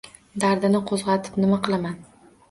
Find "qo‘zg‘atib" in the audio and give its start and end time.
0.91-1.37